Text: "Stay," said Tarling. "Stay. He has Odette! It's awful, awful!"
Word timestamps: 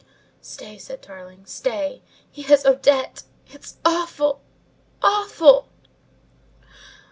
"Stay," 0.41 0.79
said 0.79 1.03
Tarling. 1.03 1.45
"Stay. 1.45 2.01
He 2.31 2.41
has 2.41 2.65
Odette! 2.65 3.21
It's 3.51 3.77
awful, 3.85 4.41
awful!" 5.03 5.67